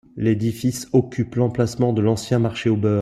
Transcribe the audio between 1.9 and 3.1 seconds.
de l'ancien marché au beurre.